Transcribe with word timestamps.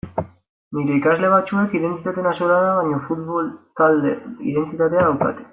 Nire 0.77 0.93
ikasle 0.99 1.29
batzuek 1.33 1.75
identitate 1.81 2.25
nazionala 2.29 2.73
baino 2.81 3.01
futbol-talde 3.05 4.19
identitatea 4.23 5.09
daukate. 5.11 5.49